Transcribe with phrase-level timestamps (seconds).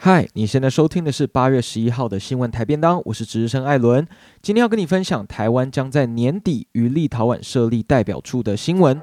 [0.00, 4.06] 嗨，你现在收听的是八月十一号的新闻台便当，我是值日生艾伦。
[4.40, 9.02] 今天要跟你分享台湾将在年底于立陶宛设立代表处的新闻。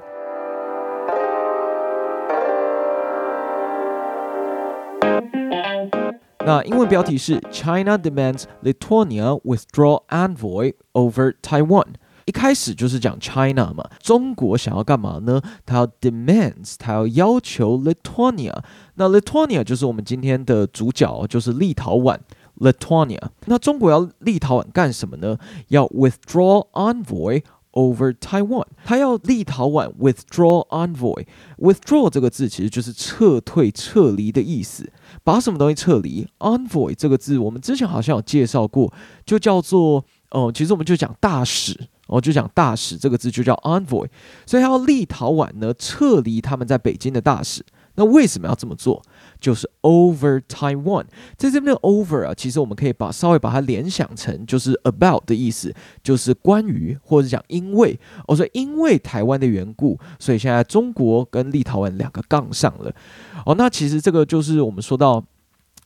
[6.46, 11.88] 那英文标题是 China demands Lithuania withdraw envoy over Taiwan。
[12.26, 15.40] 一开始就是讲 China 嘛，中国想要干嘛呢？
[15.64, 18.52] 他要 demands，他要要求 litonia。
[18.96, 22.18] 那 litonia 就是我们今天的主角，就是立陶宛
[22.58, 23.20] litonia。
[23.44, 25.38] 那中国要立陶宛干什么呢？
[25.68, 28.66] 要 withdraw envoy over Taiwan。
[28.84, 31.24] 他要立陶宛 withdraw envoy。
[31.58, 34.92] withdraw 这个字其实就是撤退、撤离的意思。
[35.22, 38.92] 把什么东西撤离？envoy 这个字我们之前好像有介绍过，
[39.24, 41.88] 就叫做嗯、其实我们就讲大使。
[42.06, 44.06] 我就讲大使这个字就叫 envoy，
[44.46, 47.64] 所以要立陶宛呢撤离他们在北京的大使。
[47.98, 49.02] 那为什么要这么做？
[49.40, 51.04] 就是 over Taiwan，
[51.38, 57.98] 在这边的 over 啊，其实我们可以把稍微把它联想成就是 about 的意思，就是关于或者讲因为。
[58.26, 62.94] 我说因为台湾的缘故，所以现在中国跟立陶宛两个杠上了。
[63.46, 65.24] 哦，那其实这个就是我们说到。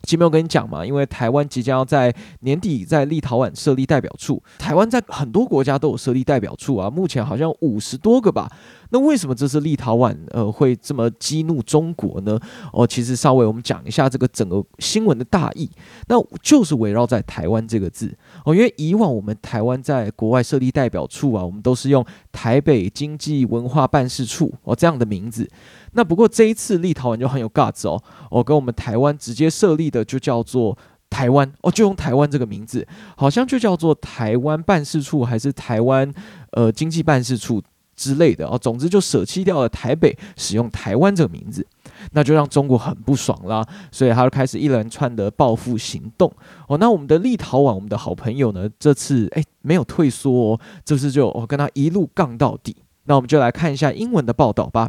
[0.03, 8.51] 前面我跟你讲嘛，因为台湾即将要在年底在立陶宛设立代表处，台湾在很多国家都有设立代表处啊，目前好像五十多个吧。
[8.91, 12.38] 那为什么这次立陶宛呃会这么激怒中国呢？
[12.72, 15.70] 哦，其实稍微我们讲一下这个整个新闻的大意，
[16.08, 18.12] 那就是围绕在台湾这个字
[18.44, 25.48] 哦，因为以往我们台湾在国外设立代表处啊，我们都是用台北经济文化办事处哦这样的名字。
[25.92, 30.77] 那不过这一次立陶宛就很有 guts 哦，哦跟我们台湾直接设立的就叫做
[31.08, 36.12] 台湾哦，就用台湾这个名字，好像就叫做台湾办事处还是台湾
[36.52, 37.60] 呃经济办事处
[38.01, 41.67] 之类的哦，总之就舍弃掉了台北，使用台湾这个名字，
[42.12, 43.62] 那就让中国很不爽啦，
[43.93, 46.33] 所以他就开始一连串的报复行动
[46.67, 46.78] 哦。
[46.78, 52.75] 那我们的立陶宛，我们的好朋友呢，这次诶没有退缩哦，这次就我跟他一路杠到底。
[53.05, 54.89] 那我们就来看一下英文的报道吧。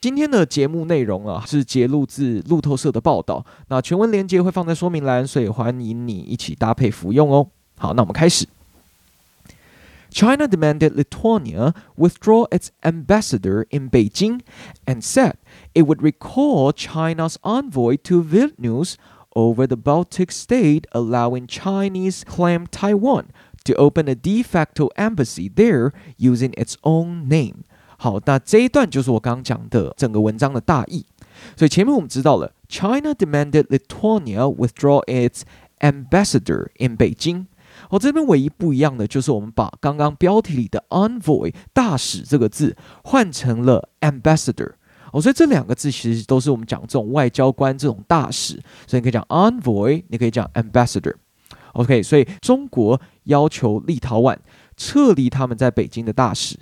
[0.00, 3.46] 今天的节目内容啊，是节录自路透社的报道。
[3.68, 7.46] 那全文连接会放在说明栏，所以欢迎你一起搭配服用哦。
[7.78, 8.46] 好，那我们开始。
[10.11, 14.41] China demanded Lithuania withdraw its ambassador in Beijing
[14.85, 15.37] and said
[15.73, 18.97] it would recall China's envoy to Vilnius
[19.35, 23.31] over the Baltic state, allowing Chinese claimed Taiwan
[23.65, 27.63] to open a de facto embassy there using its own name.
[27.97, 31.05] 好，那这一段就是我刚刚讲的整个文章的大意。
[31.55, 35.41] 所以前面我们知道了，China demanded Lithuania withdraw its
[35.79, 37.45] ambassador in Beijing。
[37.89, 44.73] 我这边唯一不一样的就是我们把刚刚标题里的 envoy 大使这个字换成了 ambassador。
[45.11, 54.37] 哦，所以这两个字其实都是我们讲这种外交官这种大使，所以你可以讲 envoy，你可以讲 ambassador。OK，所以中国要求立陶宛
[54.75, 56.57] 撤离他们在北京的大使。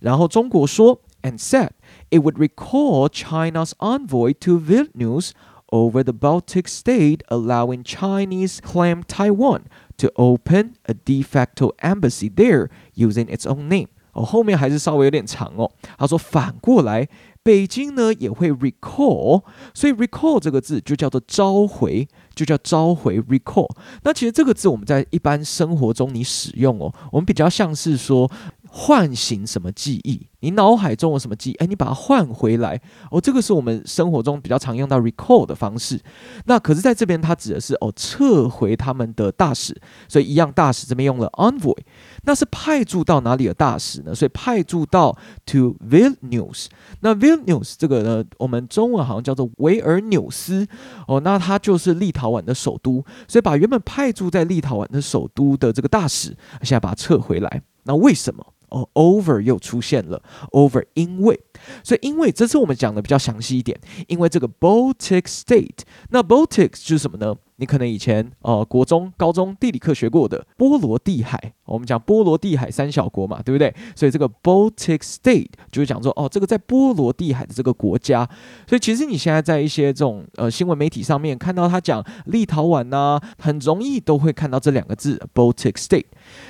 [0.00, 1.70] 然后中国说，and said
[2.10, 5.32] it would recall China's envoy to Vilnius
[5.66, 9.62] over the Baltic state, allowing Chinese claimed Taiwan
[9.97, 13.87] to open a de facto embassy there using its own name。
[14.13, 15.69] 哦，后面还是稍微有点长哦。
[15.97, 17.07] 他说反过来，
[17.43, 23.69] 北京呢也会 recall，所以 recall 这个字就叫做召回，就叫召回 recall。
[24.03, 28.31] 那其实这个字我们在一般生活中你使用哦，我们比较像是说。
[28.77, 30.27] 唤醒什么记忆？
[30.41, 31.53] 你脑海中有什么记忆？
[31.55, 33.21] 哎，你把它换回来哦。
[33.21, 35.97] 这个是我们生活中比较常用到 recall 的方式。
[36.43, 39.73] 那可是在这边，它指的是哦，撤回他们的大使。
[40.09, 41.77] 所以一样，大使这边用了 envoy。
[42.23, 44.13] 那是派驻到哪里的大使呢？
[44.13, 46.65] 所以派驻到 to Vilnius。
[46.99, 50.67] 那 Vilnius 这个呢，我们中文好像叫做维尔纽斯
[51.07, 51.21] 哦。
[51.21, 53.01] 那它就是立陶宛的首都。
[53.25, 57.61] 所以把原本派驻在立陶宛的首都的这个大使，现在把它撤回来。
[57.87, 58.43] 那为什么？
[58.75, 60.21] 哦，over 又出现了
[60.51, 61.39] ，over 因为，
[61.81, 67.33] 所以因为这次我们讲的比较详细一点，因为这个 Baltic State，那 Baltic 是什么呢？
[67.57, 73.73] 你可能以前呃国中、高中地理课学过的波罗的海，我们讲波罗的海三小国嘛，对不对？
[73.95, 78.27] 所以这个 Baltic State 就是讲说哦，这个在波罗的海的这个国家。
[78.67, 86.07] 所以其实你现在在一些这种呃新闻媒体上面看到他讲立陶宛呐、很容易都会看到这两个字 Baltic State，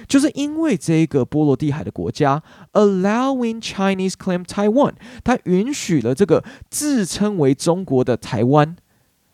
[0.08, 2.42] 就是因为这个波罗的海的国家
[2.74, 4.94] allowing Chinese claim Taiwan，
[5.24, 8.76] 它允许了这个自称为中国的台湾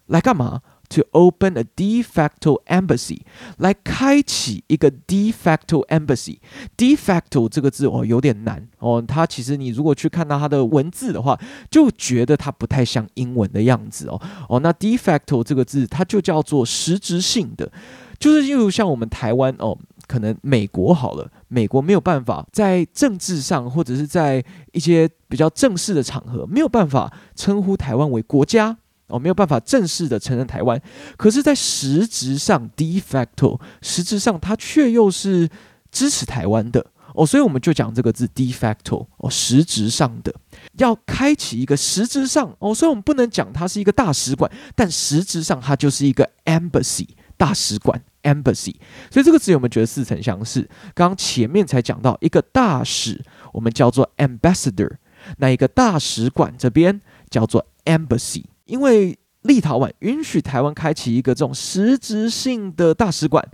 [0.07, 0.61] 来干嘛？
[0.91, 3.21] To open a de facto embassy，
[3.57, 6.37] 来开启一个 de facto embassy。
[6.77, 11.39] de facto 这个字哦有点难哦，它其实你如果去看到它的文字的话，
[11.69, 14.59] 就觉得它不太像英文的样子哦哦。
[14.59, 17.71] 那 de facto 这个字它就叫做实质性的，
[18.19, 19.77] 就是例如像我们台湾哦。
[20.07, 28.77] 可能美国好了，美国没有办法在政治上或者是在一些比较正式的场合，没有办法称呼台湾为国家
[29.11, 30.81] 哦，没有办法正式的承认台湾。
[31.17, 35.49] 可是，在实质上，de facto，实质上它却又是
[35.91, 40.33] 支持台湾的哦，所以我们就讲这个字 de facto 哦，实质上的
[40.77, 48.01] 要开启一个实质上哦，所以我们不能讲它是一个大使馆，但实质上它就是一个 embassy 大使馆。
[48.23, 48.75] Embassy，
[49.09, 50.61] 所以这个词有没有觉得似曾相识？
[50.93, 53.19] 刚刚前面才讲到一个大使，
[53.51, 54.91] 我们叫做 ambassador，
[55.39, 58.43] 那一个大使馆这边叫做 embassy。
[58.71, 63.45] 因为立陶宛允许台湾开启一个这种实质性的大使馆，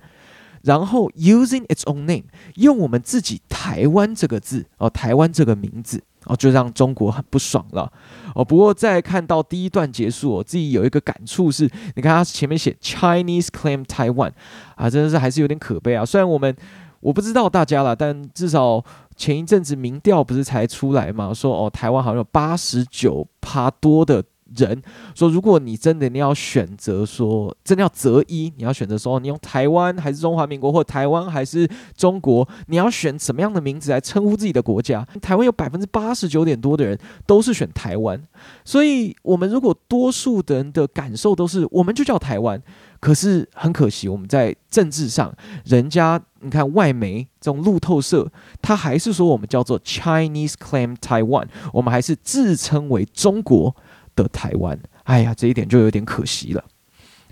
[0.62, 2.26] 然后 using its own name，
[2.56, 6.04] 用我们自己台湾这个字哦，台湾这个名字。
[6.26, 7.90] 哦，就让中国很不爽了。
[8.36, 14.34] 哦，不过在看到第一段结束，我自己有一个感触是，你看他前面写 Chinese claim Taiwan，
[14.76, 16.06] 啊，真的是还是有点可悲啊。
[16.06, 16.54] 虽然我们
[17.00, 18.84] 我不知道大家啦，但至少
[19.16, 24.22] 前一阵子民调不是才出来嘛，说哦，台湾好像有八十九趴多的。
[24.56, 24.82] 人
[25.16, 35.06] 说，如果你真的你要选择说，真的要择一，你要选择说，你用台湾还是中华民国，或台湾还是中国，你要选什么样的名字来称呼自己的国家？
[35.22, 38.22] 台湾有百分之八十九点多的人都是选台湾，
[38.64, 42.62] 所以我们如果多数的人的感受都是，我们就叫台湾。
[43.00, 45.32] 可是很可惜，我们在政治上，
[45.66, 48.28] 人家你看外媒这种路透社，
[48.60, 53.76] 他还是说我们叫做 Chinese claim Taiwan，我们还是自称为中国。
[54.17, 56.65] 的台湾，哎呀，这一点就有点可惜了，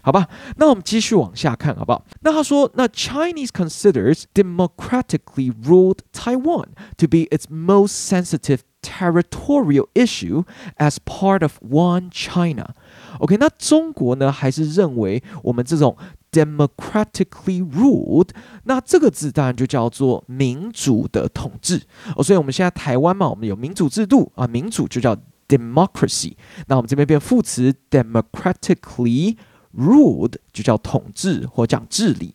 [0.02, 0.28] 好吧？
[0.56, 2.04] 那我们继续往下看，好不好？
[2.22, 10.44] 那他说，那 Chinese considers democratically ruled Taiwan to be its most sensitive territorial issue
[10.78, 15.94] as part of one China。OK，那中国呢，还是认为我们这种
[16.32, 18.30] democratically ruled，
[18.64, 21.82] 那这个字当然就叫做民主的统治
[22.16, 22.22] 哦。
[22.22, 25.14] 所以我们现在台湾嘛，我们有民主制度啊，民主就叫。
[25.48, 26.34] democracy，
[26.66, 29.36] 那我们这边变副词 democratically
[29.76, 32.34] ruled 就叫统治或讲治理，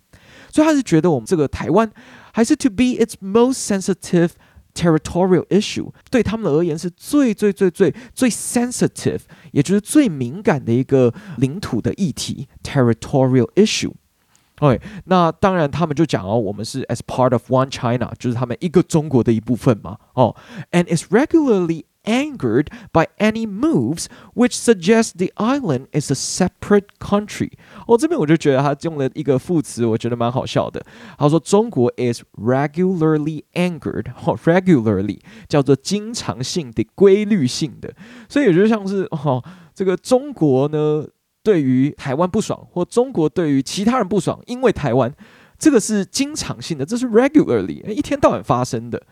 [0.51, 1.91] 所以他是觉得我们这个台湾
[2.33, 4.31] 还是 to be its most sensitive
[4.73, 19.97] territorial issue，对他们而言是最最最最最 sensitive，也就是最敏感的一个领土的议题 territorial issue。OK，那当然他们就讲哦，我们是 as part of one China，就是他们一个中国的一部分嘛。
[20.13, 20.35] 哦，
[20.71, 27.52] and is regularly Angered by any moves which suggest the island is a separate country。
[27.86, 30.82] 哦，这边我就觉得他用了一个副词，我觉得蛮好笑的。
[31.18, 37.92] 他说中国 is regularly angered，哦，regularly 叫做经常性的、规律性的，
[38.30, 39.44] 所以也就像是哦，
[39.74, 41.06] 这个中国呢
[41.42, 45.12] 对于台湾不爽，或中国对于其他人不爽，因为台湾
[45.58, 49.02] 这个是经常性的，这是 regularly 一天到晚发生的。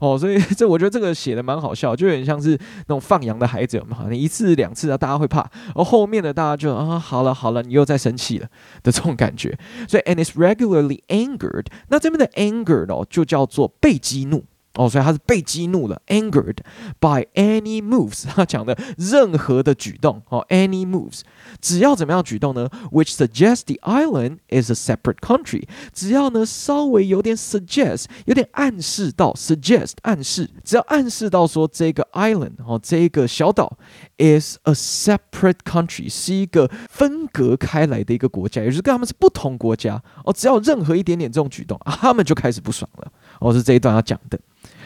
[0.00, 8.48] 哦，所以 这我觉得这个写的蛮好笑，就有点像是那种放羊的孩子嘛，你一次两次啊，大家会怕，而后面的大家就啊，好了好了，你又在生气了
[8.82, 9.58] 的这种感觉。
[9.88, 14.44] 所以，and is regularly angered，那这边的 angered 哦，就叫做被激怒。
[14.76, 16.58] 哦，所以他是被激怒了，angered
[17.00, 18.24] by any moves。
[18.26, 21.22] 他讲的任何的举动，哦，any moves，
[21.60, 25.64] 只要怎么样举动呢？Which suggests the island is a separate country。
[25.92, 33.78] 只要呢稍微有点 suggest，有点暗示到 suggest 暗示，只要暗示到说这个 island 哦，这个小岛
[34.18, 40.02] is a separate country，是一个分隔开来的一个国家，也就是跟他们是不同国家。
[40.24, 43.10] 哦，只要任何一点点这种举动，他们就开始不爽了。
[43.40, 44.38] 哦，是这一段要讲的。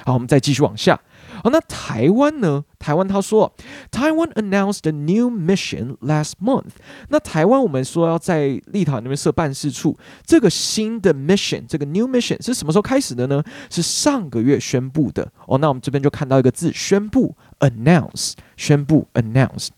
[0.04, 1.00] 好，我们再继续往下。
[1.42, 2.64] 好，那台湾呢？
[2.78, 3.52] 台湾他说
[3.90, 6.70] ，Taiwan announced a new mission last month。
[7.08, 13.42] 那台湾我们说要在立陶宛那边设办事处，这个新的 mission，这个 new mission 是什么时候开始的呢？
[13.68, 15.30] 是上个月宣布的。
[15.46, 19.68] 哦，那我们这边就看到一个字，宣布，announce，宣布，announce。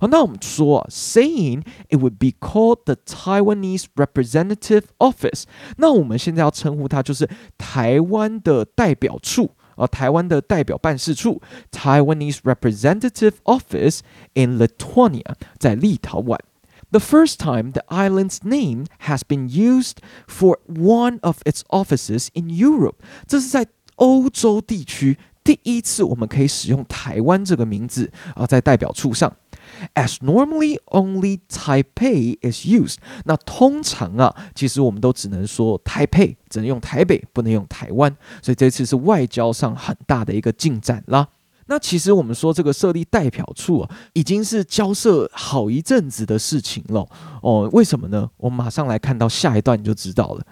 [0.00, 5.42] 好，那我们说，saying it would be called the Taiwanese Representative Office。
[5.76, 9.50] 那我们现在要称呼它就是台湾的代表处。
[9.77, 11.41] 而台湾的代表办事处
[11.71, 13.99] Taiwanese Representative Office
[14.33, 16.37] in Lithuania 在立陶宛。
[16.91, 29.35] The first time the island's name has been used for one of its offices in Europe，这是在欧洲地区第一次我们可以使用台湾这个名字啊，在代表处上。
[29.94, 32.96] As normally only Taipei is used。
[33.24, 38.14] 那通常啊，其实我们都只能说台北，只能用台北，不能用台湾。
[38.42, 41.28] 所以这次是外交上很大的一个进展啦。
[41.70, 47.06] 那其实我们说这个设立代表处啊，已经是交涉好一阵子的事情了。
[47.42, 48.30] 哦，为什么呢？
[48.38, 50.46] 我们马上来看到下一段你就知道了。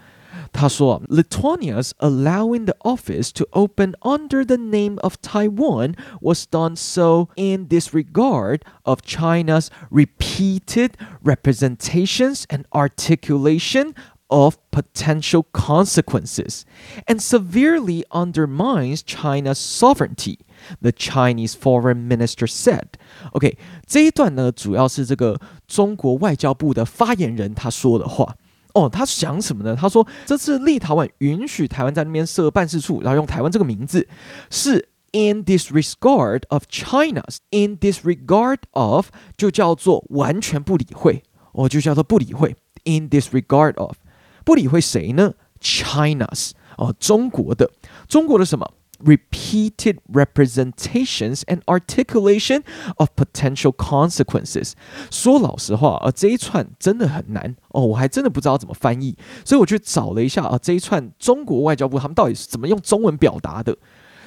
[0.55, 7.67] 他说，Lithuania's allowing the office to open under the name of Taiwan was done so in
[7.67, 10.91] disregard of China's repeated
[11.23, 13.93] representations and articulation
[14.27, 16.63] of potential consequences
[17.05, 20.39] and severely undermines China's sovereignty,
[20.81, 22.97] the Chinese foreign minister said.
[23.33, 28.37] OK，这一段呢，主要是这个中国外交部的发言人他说的话。
[28.76, 29.74] 哦，他想什么呢？
[29.74, 34.06] 他说，这次立陶宛允许台湾在那边设办事处，然后用台湾这个名字，
[34.50, 42.54] 是 in disregard of China's in disregard of 就叫做完全不理会，哦，就叫做不理会
[42.84, 43.96] in disregard of
[44.44, 47.70] 不理会谁呢？China's 哦，中国的，
[48.06, 48.74] 中国的什么
[49.04, 52.62] ？Repeated representations and articulation
[52.96, 54.72] of potential consequences。
[55.10, 63.76] 说老实话啊，这一串真的很难哦，我还真的不知道怎么翻译，所以我去找了一下啊，这一串中国外交部他们到底是怎么用中文表达的？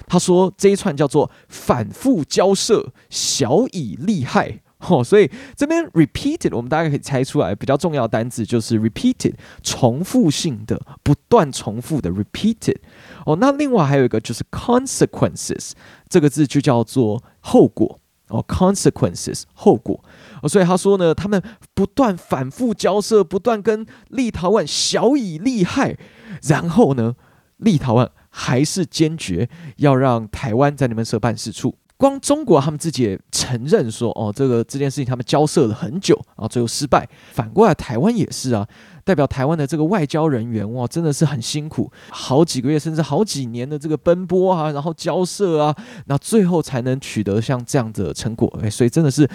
[0.08, 4.62] 他说这一串叫做反复交涉，晓以利害。
[4.88, 12.78] 哦，所以这边 repeated，我们大概可以猜出来，比较重要的单字就是 repeated，重复性的、不断重复的 repeated。
[13.26, 15.72] 哦，那另外还有一个就是 consequences，
[16.08, 18.00] 这个字就叫做后果。
[18.30, 20.02] 哦，consequences 后果。
[20.44, 21.42] 哦，所以他说呢，他们
[21.74, 25.98] 不断反复交涉，不断跟立陶宛晓以利害，
[26.44, 27.16] 然后呢，
[27.58, 31.76] 立陶宛还是坚决要让台湾在那边设办事处。
[32.00, 37.06] 光中国他们自己也承认说，哦，这个这件事情他们交涉了很久，然后最后失败。
[37.34, 38.66] 反过来台湾也是啊，
[39.04, 45.76] 代表台湾的这个外交人员哇，真的是很辛苦，好几个月甚至好几年的这个奔波啊，然后交涉啊，
[46.06, 48.48] 那最后才能取得像这样的成果。
[48.64, 49.30] 哎，所以真的是，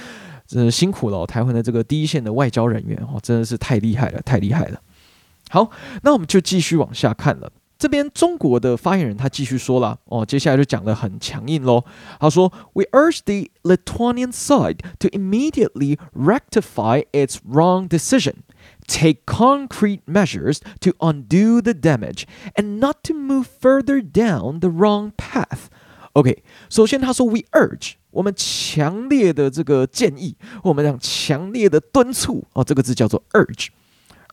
[0.46, 4.80] 真的辛苦了，台湾的这个第一线的外交人员哦，真的是太厉害了，太厉害了。
[5.50, 5.70] 好，
[6.02, 7.52] 那我们就继续往下看了。
[7.77, 11.85] 这边中国的发言人他继续说了哦，接下来就讲得很强硬喽。
[12.19, 18.39] 他说：“We urge the Lithuanian side to immediately rectify its wrong decision,
[18.85, 22.23] take concrete measures to undo the damage,
[22.55, 25.67] and not to move further down the wrong path.”
[26.13, 33.67] OK，首先他说：“We urge，我们强烈的这个建议，我们讲强烈的敦促哦，这个字叫做 urge。”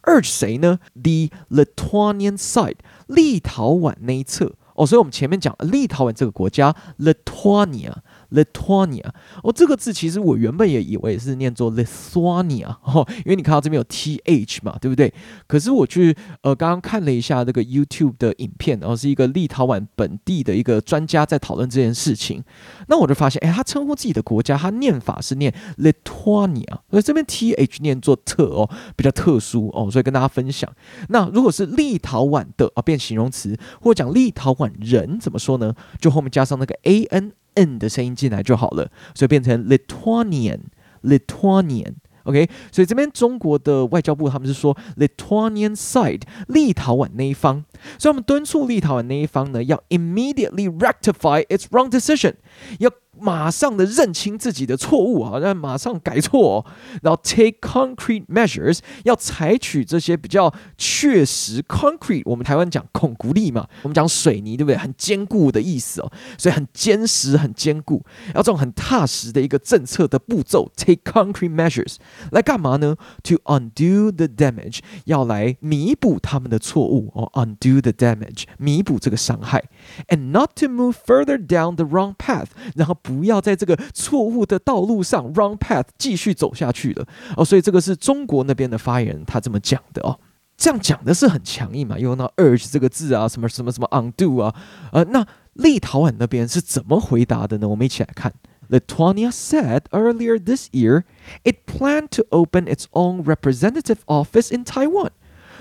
[0.04, 2.78] Urge 谁呢？The Lithuanian side，
[3.08, 7.96] 立陶宛那一侧哦，所以我们前面讲立陶宛这个国家，Lithuania。
[8.32, 9.06] Lithuania，
[9.44, 15.14] 哦，这个字其实我原本也以为是念作 Lithuania，哦，因为你看到这边有 th 嘛，对不对？
[15.48, 22.44] 可是我去呃刚刚看了一下这个 YouTube 的影片，然后是一个立陶宛本地的一个专家在讨论这件事情，
[22.88, 30.72] 那我就发现，哎，他称呼自己的国家，他念法是念 Lithuania，所以这边 th 念作特哦，比较特殊哦，所以跟大家分享。
[31.10, 35.76] 那如果是立陶宛的啊，变形容词，或者讲立陶宛人怎么说呢？
[36.00, 37.32] 就后面加上那个 an
[37.79, 47.65] 的声音进来就好了，所以变成 Lithuanian，Lithuanian，OK，所以这边中国的外交部他们是说 Lithuanian side，立陶宛那一方，
[47.99, 52.35] 所以我们敦促立陶宛那一方呢，要 immediately rectify its wrong decision，
[52.79, 52.91] 要。
[53.22, 56.66] 马上的认清自己的错误啊，然后马上改错哦，
[57.04, 64.78] 然后 take concrete measures，要采取这些比较确实 concrete，我们台湾讲孔骨力嘛，我们讲水泥对不对？
[64.78, 71.98] 很坚固的意思哦，所以很坚实、很坚固，要这种很踏实的一个政策的步骤，take concrete measures
[72.32, 79.66] 来干嘛呢？To undo the damage，要来弥补他们的错误哦，undo the damage，弥补这个伤害
[80.08, 82.98] ，and not to move further down the wrong path，然后。
[83.18, 90.20] 不要在这个错误的道路上 wrong path 继续走下去了哦，所以这个是中国那边的发言人他这么讲的哦，
[90.58, 94.56] 这样讲的是很强硬嘛，用到 urge 这个字啊，什么什么什么 undo 啊，
[94.92, 97.68] 呃，那立陶宛那边是怎么回答的呢？
[97.68, 98.34] 我们一起来看
[98.70, 101.04] ，Lithuania said earlier this year
[101.44, 105.10] it planned to open its own representative office in Taiwan。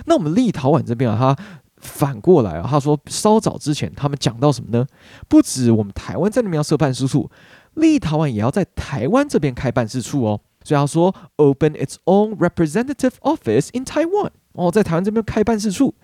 [0.07, 1.45] 那我们立陶宛这边啊，他。
[1.81, 4.87] 反过来啊，他说稍早之前他们讲到什么呢？
[5.29, 7.31] 不止我们台湾在那边要设办事处，
[7.75, 10.41] 立陶宛也要在台湾这边开办事处哦。
[10.63, 15.95] 所以他说 open its own representative office in Taiwan 哦，在台湾这边开办事处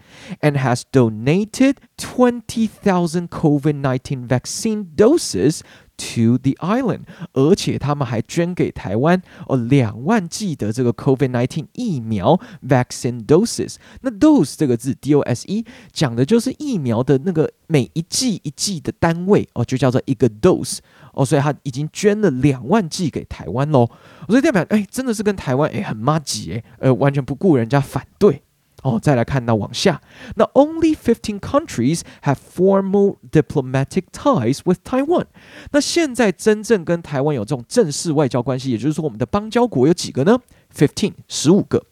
[0.41, 5.61] ，and has donated twenty thousand COVID nineteen vaccine doses
[5.97, 7.01] to the island，
[7.33, 13.77] 而且他们还捐给台湾哦两万剂的这个 COVID nineteen 疫苗 vaccine doses。
[14.03, 20.79] 那 dose 这个字 D O S E 讲的就是疫苗的那个每一剂一剂的单位哦，就叫做一个 dose
[21.13, 23.89] 哦，所以他已经捐了两万剂给台湾喽。
[24.29, 28.43] 所以代表哎，真的是跟台湾哎很麻吉哎，呃，完全不顾人家反对。
[28.84, 30.02] 哦，再来看到往下，
[30.36, 35.26] 那 only fifteen countries have formal diplomatic ties with Taiwan。
[35.72, 40.40] 那现在真正跟台湾有这种正式外交关系，也就是说，我们的邦交国有几个呢？
[40.76, 41.84] fifteen，十五个。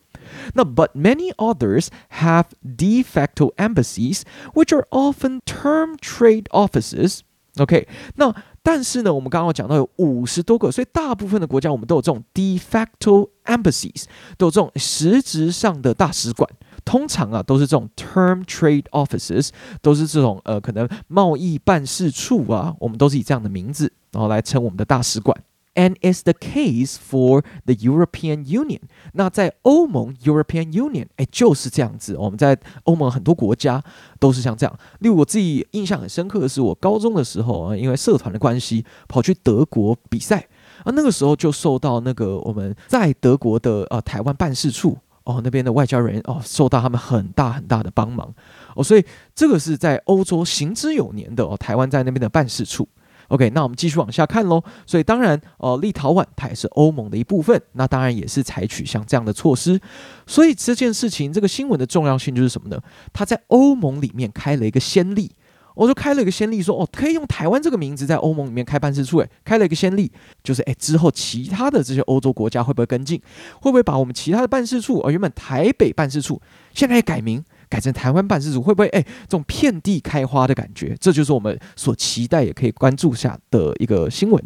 [0.53, 1.89] 那 but many others
[2.19, 4.21] have de facto embassies,
[4.53, 7.19] which are often term trade offices.
[7.57, 14.05] OK，那但是呢，我们刚刚讲到有五十多个，所以大部分的国家我们都有这种 de facto embassies，
[14.37, 16.49] 都有这种实质上的大使馆。
[16.84, 19.48] 通常啊，都是这种 term trade offices，
[19.80, 25.36] 都是这种呃，可能贸易办事处啊，我们都是以这样的名字，然后来称我们的大使馆。
[25.76, 28.78] And it's the case for the European Union。
[29.14, 32.16] 那在欧盟 European Union，哎，就是这样子。
[32.16, 33.82] 我们在欧盟很多国家
[34.20, 34.78] 都是像这样。
[35.00, 40.46] 例如我自己印象很深刻的是，我高中的时候啊，因为社团的关系，跑去德国比赛
[40.84, 44.96] 啊，那个时候就受到那个我们在德国的呃台湾办事处。
[45.24, 48.32] 哦，那边的外交人员哦，受到他们很大很大的帮忙
[48.76, 49.04] 哦，所以
[49.34, 51.56] 这个是在欧洲行之有年的哦。
[51.56, 52.86] 台湾在那边的办事处
[53.28, 54.62] ，OK，那我们继续往下看喽。
[54.86, 59.80] 所以当然哦，立陶宛它也是欧盟的一部分，那当然也是采取像这样的措施。
[60.26, 62.78] 所以这件事情，这个新闻的重要性就是什么呢？
[63.12, 65.32] 它在欧盟里面开了一个先例。
[65.74, 70.10] 我就开了一个先例，说哦，可以用台湾这个名字在欧盟里面开办事处，诶，开了一个先例，
[70.42, 73.20] 就是诶，之后其他的这些欧洲国家会不会跟进？
[73.60, 76.40] 会不会把我们其他的办事处，哦，原本台北办事处，
[76.72, 80.96] 现在也改名改成台湾办事处，会不会诶，这种遍地开花的感觉？
[81.00, 84.42] 这就是我们所期待也可以关注下的一个新闻。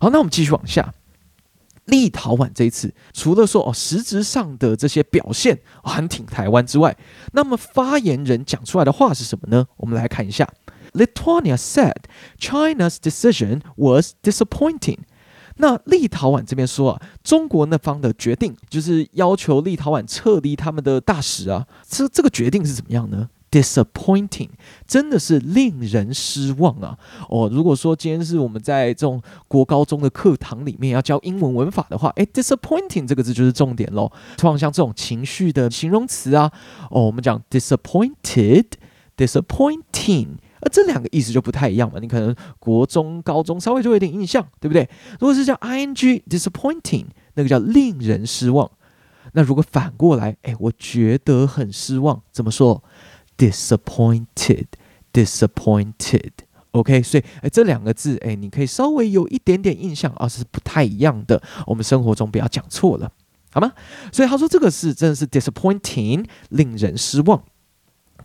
[0.00, 0.92] 好，那我们继续往下。
[1.86, 6.96] 立陶宛这一次除了说哦，实质上的这些表现很挺台湾之外，
[7.32, 9.66] 那么发言人讲出来的话是什么呢？
[9.76, 10.48] 我们来看一下。
[10.92, 12.04] Lithuania said
[12.38, 14.98] China's decision was disappointing。
[15.56, 24.48] 那立陶宛这边说啊，中国那方的决定就是要求立陶宛撤离他们的大使啊，这这个决定是怎么样呢？Disappointing，
[24.84, 26.98] 真的是令人失望啊！
[27.28, 34.10] 哦，如果说今天是我们在这种国高中的课堂里面要教英文文法的话，诶，disappointing 这个字就是重点喽。
[34.36, 36.50] 通常像这种情绪的形容词啊，
[36.90, 40.26] 哦，我们讲 disappointed，disappointing，
[40.60, 42.00] 而这两个意思就不太一样嘛。
[42.00, 44.90] 你可能国中、高中稍微就有点印象，对不对？
[45.20, 48.68] 如果是叫 ing，disappointing，那个叫令人失望。
[49.32, 52.82] 那如果反过来，诶，我觉得很失望，怎么说
[53.36, 54.66] ？Disappointed,
[55.12, 56.30] disappointed.
[56.72, 61.40] OK，所以哎，这两个字哎，你可以稍微有一点点印象啊，是不太一样的。
[61.66, 63.12] 我们生活中不要讲错了，
[63.52, 63.72] 好吗？
[64.10, 67.44] 所以他说这个是真的是 disappointing，令人失望。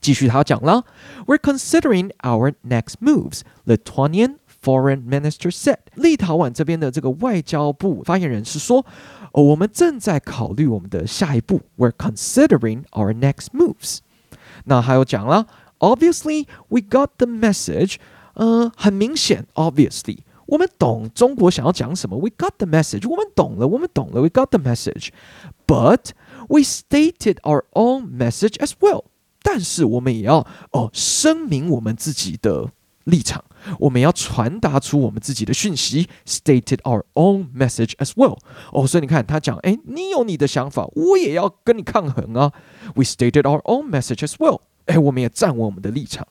[0.02, 0.86] 继续他讲了
[1.28, 3.42] ，We're considering our next moves.
[3.66, 8.86] Lithuanian foreign minister said，立陶宛这边的这个外交部发言人是说，
[9.34, 11.62] 哦，我们正在考虑我们的下一步。
[11.78, 14.00] We're considering our next moves.
[14.65, 15.47] 那还有讲了，
[15.79, 17.97] Obviously we got the message，
[18.35, 26.11] 呃，很明显，Obviously 我们懂中国想要讲什么，We got the message，我们懂了，我们懂了，We got the message，But
[26.49, 29.05] we stated our own message as well，
[29.43, 32.71] 但是我们也要哦声明我们自己的
[33.05, 33.45] 立场，
[33.80, 38.38] 我们要传达出我们自己的讯息，stated our own message as well，
[38.72, 42.52] 哦，所以你看他讲，诶，你有你的想法，我也要跟你抗衡啊。
[42.96, 44.62] We stated our own message as well。
[44.86, 46.28] 哎，我们也站稳我们的立场。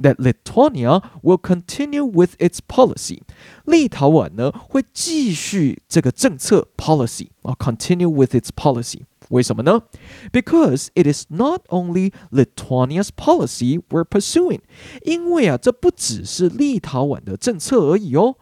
[0.00, 3.20] That Lithuania will continue with its policy。
[3.64, 9.00] 立陶宛呢会继续这个政策 policy 啊，continue with its policy。
[9.29, 9.83] 为什么呢？
[10.31, 14.61] Because it is not only Lithuania's policy we're pursuing。
[15.03, 18.35] 因为啊，这不只是立陶宛的政策而已哦。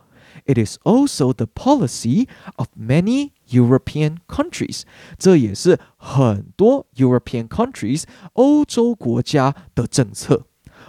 [0.45, 4.83] It is also the policy of many European countries，
[5.17, 10.45] 这也是很多 European countries 欧洲国家的政策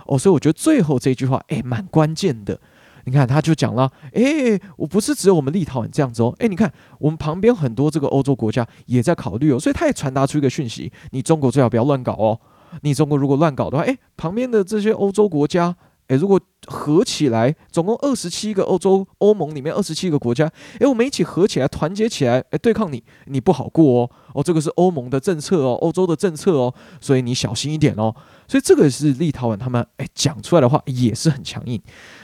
[0.06, 2.60] 哦，所以我觉得最后这句话诶蛮关键的。
[3.05, 12.39] 你看他就讲了，诶，我不是只有我们立陶宛这样子哦，诶，你看我们旁边很多这个欧洲国家也在考虑哦，所以他也传达出一个讯息：你中国最好不要乱搞哦，
[12.81, 15.75] 你中国如果乱搞的话，诶，旁边的这些欧洲国家
[16.07, 24.09] 诶，如果合起来，总共二十七个欧洲欧盟里面二十七个国家，诶，我们一起合起来，团结起来，诶，对抗你，你不好过哦。
[24.33, 28.13] 哦，这个是欧盟的政策哦，欧洲的政策哦，所以你小心一点哦。
[28.47, 31.81] 所以这个是立陶宛他们诶讲出来的话也是很强硬。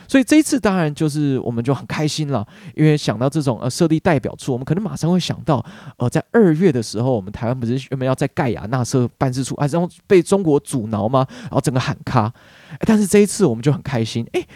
[0.08, 5.64] 所以这一次当然就是我们就很开心了，因为想到这种呃设立代表处，我们可能马上会想到，
[5.98, 11.28] 呃，在二月的时候，我们台湾不是原本要在盖亚那设办事处，啊，然后被中国阻挠吗？
[11.42, 12.34] 然后整个喊卡。
[12.80, 14.48] 但是这一次我们就很开心，诶，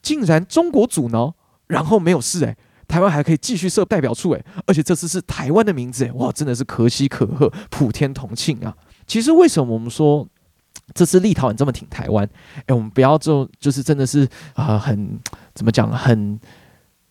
[0.00, 1.34] 竟然中国阻挠，
[1.66, 2.56] 然后没有事，诶，
[2.88, 8.74] 台湾还可以继续设代表处，诶，而且这次是台湾的名字，诶，哇，真的是可喜可贺，普天同庆啊！
[9.06, 10.26] 其实为什么我们说？
[10.94, 12.28] 这次立陶宛这么挺台湾，
[12.66, 15.18] 哎，我们不要就就是真的是啊、很
[15.54, 16.38] 怎么讲，很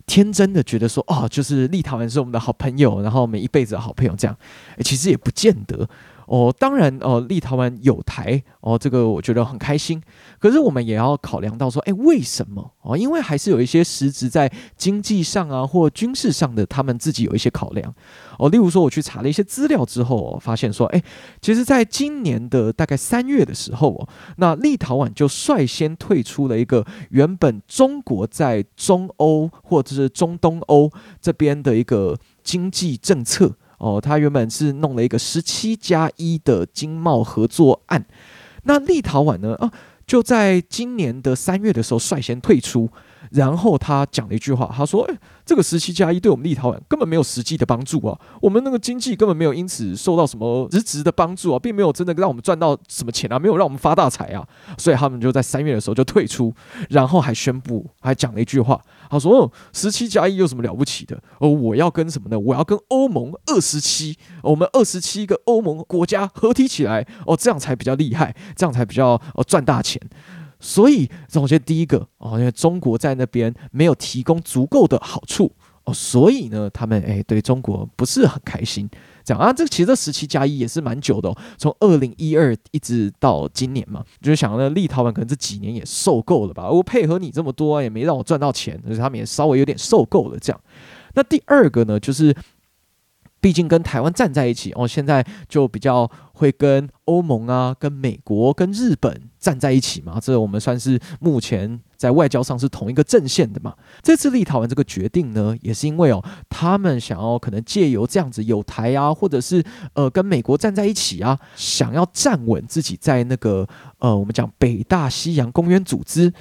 [0.05, 4.37] 天真的觉得说，哦，就是立陶宛是我们的好朋友，然后我们一辈子的好朋友这样，
[4.71, 5.87] 哎，其实也不见得。
[6.31, 10.01] 哦，当然，哦，立陶宛有台，哦，这个我觉得很开心。
[10.39, 12.71] 可是我们也要考量到说，哎，为什么？
[12.83, 17.93] 哦，因为还是有一些实质在经济上啊，或军事上的，他们自己有一些考量。
[18.39, 21.03] 哦，例如说，我去查了一些资料之后，我发现说，哎，
[21.41, 30.89] 其实在今年的大概三月的时候，哦，那立陶宛就率先退出了一个原本中国在中欧或者是中东欧
[31.19, 33.53] 这边的一个经济政策。
[33.81, 38.05] 哦，他原本是弄了一个十七加一的经贸合作案，
[38.65, 39.55] 那立陶宛呢？
[39.55, 39.71] 啊，
[40.05, 42.87] 就在今年的三月的时候率先退出。
[43.29, 54.45] 然后他讲了一句话，他说：“诶，这个十七加一对我们立陶宛根本没有实际的帮助啊，我们那个经济根本没有因此受到什么实质的帮助啊，并没有真的让我们赚到什么钱啊，没有让我们发大财啊。”
[54.77, 56.53] 所以他们就在三月的时候就退出，
[56.89, 61.21] 然后还宣布，还讲了一句话，他说：“，十七加一有什么了不起的？
[61.39, 62.39] 哦，我要跟什么呢？
[62.39, 70.01] 我要跟欧盟二十七，我们二十七个欧盟国家合体起来，哦，这样才比较厉害，这样才比较哦赚大钱。”
[70.61, 75.51] 所以，首先第一个哦，因为中国在那边没有提供足够的好处
[75.83, 78.89] 哦，所以呢，他们诶对中国不是很开心。
[79.25, 86.69] 这样啊，这其实这十七加一也是蛮久的哦，从二零一二一直到今年嘛，就是想那立陶宛可能这几年也受够了吧？
[86.69, 90.37] 我配合你这么多，也没让我赚到钱，而且他们也稍微有点受够了。
[90.39, 90.61] 这样，
[91.15, 92.35] 那第二个呢，就是。
[93.43, 100.17] 毕竟跟台湾站在一起哦，现在就比较会跟欧盟啊、跟美国、跟日本站在一起嘛。
[100.21, 103.75] 这我们算是目前在外交上是同一个阵线的嘛。
[104.01, 109.61] 这次立陶宛这个决定呢，也是因为哦，他们想要可能借由这样子有台啊，或者是
[109.95, 113.67] 呃跟美国站在一起啊，想要站稳自己在那个
[113.99, 116.31] 呃我们讲北大西洋公约组织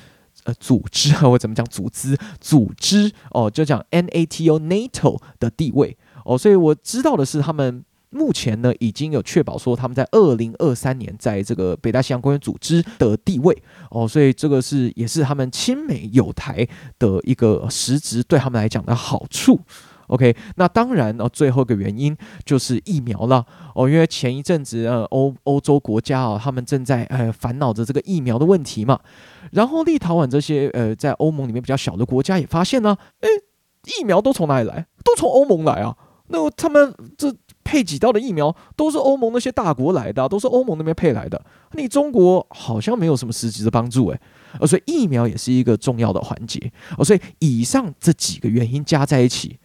[0.44, 5.96] 呃组织啊， 我怎么讲组织组织哦，就讲 NATO NATO 的地位。
[6.22, 13.56] 哦，所以我知道的是，他们目前呢已经有确保说他们在二零二三年在这个北大西洋公约组织的地位。
[13.90, 16.66] 哦，所以这个是也是他们亲美友台
[16.98, 19.60] 的一个实质对他们来讲的好处。
[20.08, 23.46] OK，那当然哦，最后一个原因就是疫苗了。
[23.76, 28.98] 哦，因为前一阵子呃欧欧洲国家啊，他们正在呃烦恼着这个疫苗的问题嘛。
[29.52, 33.28] 然后立陶宛这些呃在欧盟里面比较小的国家也发现呢，诶，
[34.00, 34.84] 疫苗都从哪里来？
[35.04, 35.96] 都从欧盟来啊。
[36.32, 41.40] 那他们这配给到的疫苗都是欧盟那些大国来的，都是欧盟那边配来的。
[41.72, 44.20] 你中国好像没有什么实质的帮助诶，
[44.60, 46.72] 而所以疫苗也是一个重要的环节。
[46.96, 49.58] 哦，所以以上这几个原因加在一起，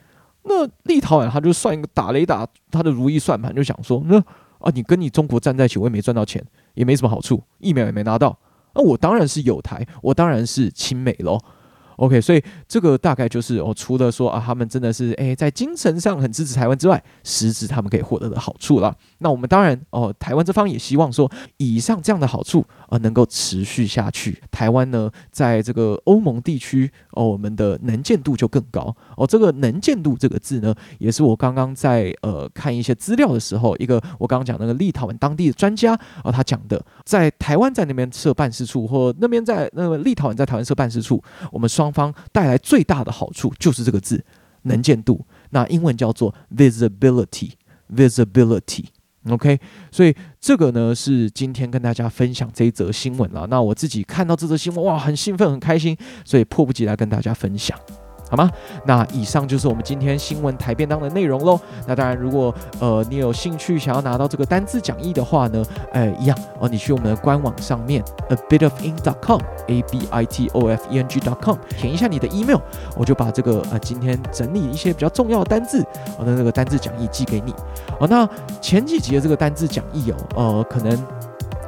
[0.43, 4.17] 那立陶宛他就算一个打雷打他的如意算盘，就想说，那
[4.59, 8.37] 啊，你跟你中国站在一起，我也没赚到钱，也没什么好处，疫苗也没拿到，
[8.73, 11.39] 那我当然是友台，我当然是亲美喽。
[11.97, 18.95] OK，所以这个大概就是哦，除了说啊，他们真的是诶，在精神上很支持台湾之外，实质他们可以获得的好处了。
[19.19, 24.41] 那我们当然哦，台湾这方也希望说，以上这样的好处啊、能够持续下去。
[24.51, 29.27] 台湾呢，在这个欧盟地区哦，我们的能见度就更高哦。
[29.27, 44.23] 这个能见度这个字呢，也是我刚刚在呃看一些资料的时候，一个我刚刚讲那个立陶宛当地的专家啊、呃，他讲的，在台湾在那边设办事处，或那边在那个立陶宛在台湾设办事处，我们双方带来最大的好处就是这个字
[44.63, 48.85] 能见度，那英文叫做 visibility，visibility。
[49.29, 49.59] OK，
[49.91, 53.47] 所以这个呢是今天跟大家分享这一则新闻了。
[53.49, 57.75] 那我自己看到这则新闻，哇，很兴奋，很开心，所以迫不及待跟大家分享。
[58.29, 58.49] 好吗？
[58.85, 61.59] 那以上就是我们今天新闻台便当的内容喽。
[61.85, 71.19] 那当然，如果呃你有兴趣想要拿到这个单字讲义的话呢，呃一样哦，你去我们的官网上面 a bit of ink dot com a b i t o f e n g
[71.19, 72.59] dot com 填一下你的 email，
[72.95, 75.85] 我就把这个呃今天整理一些比较重要的单字，
[76.17, 77.53] 我的那个单字讲义寄给你。
[77.99, 78.27] 哦，那
[78.59, 80.97] 前几集的这个单字讲义哦，呃可能。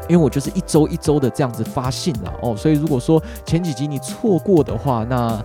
[0.07, 5.43] 因为我就是一周一周的这样子发信了哦，所以如果说前几集你错过的话，那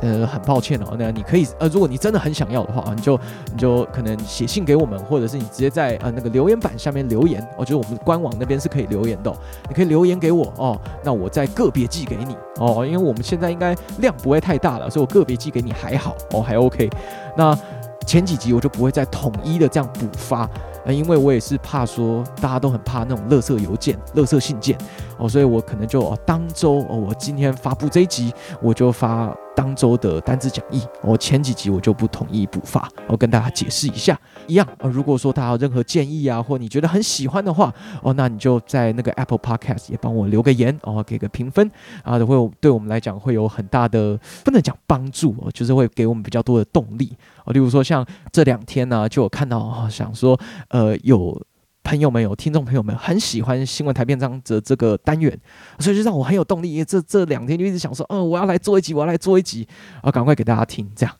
[0.00, 3.18] 呃很抱歉哦，那你可以呃，如果你真的很想要的话，你就
[3.52, 9.32] 你就可能写信给我们，或者是你直接在呃那个留言板下面留言，我觉得我们官网那边是可以留言的，
[9.68, 16.90] 你可以留言给我哦，那我再个别寄给你哦，因为我们现在应该量不会太大了，所以我个别寄给你还好哦，还 OK，
[17.36, 17.58] 那。
[18.04, 20.50] 前几集我就不会再统一的这样补发，
[20.84, 24.76] 呃，因为我也是怕说大家都很怕那种垃圾邮件、垃圾信件
[25.18, 29.36] 哦，所以我可能就哦当周哦，我今天发布这一集我就发。
[29.54, 34.66] 当周的单字讲义，我前几集我就不统一补发，我跟大家解释一下，一样。
[34.80, 37.70] 如果说大家有任何建议啊，或你觉得很喜欢的话，
[38.02, 41.70] 哦，那你就在那个 Apple Podcast 也帮我留个言，哦，给个评分
[42.02, 47.14] 啊，会有对我们来讲会有很大的，不能讲帮助哦，就是会给我们比较多的动力
[47.44, 47.52] 哦。
[47.52, 51.40] 例如说像这两天呢，就有看到，哦，想说，呃，有。
[51.84, 55.36] 朋友们有听众朋友们很喜欢新闻台编章的这个单元，
[55.80, 56.84] 所以就让我很有动力。
[56.84, 59.66] 这这两天就一直想说，哦，我要来做一集，我要来做一集，
[60.00, 61.12] 啊，赶快给大家听，这样，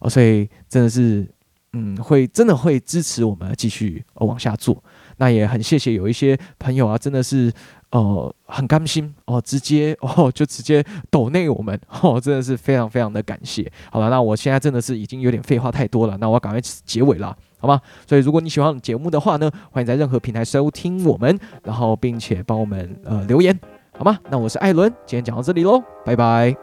[0.00, 1.24] 哦，所以真的是，
[1.72, 4.82] 嗯，会真的会支持我们继续往下做。
[5.18, 7.52] 那也很谢谢有一些朋友啊，真的是。
[7.90, 13.66] 哦，很甘心哦，直接哦就直接抖内我们 哦，真的是非常非常的感谢。
[13.90, 17.80] 好了，那我现在真的是已经有点废话太多了，那我要赶快结尾了，好吗？
[18.06, 23.58] 所以如果你喜欢节目的话呢，欢迎在任何平台收听我们，然后并且帮我们呃留言，
[23.96, 24.18] 好吗？
[24.28, 26.54] 那我是艾伦，今天讲到这里喽，拜拜。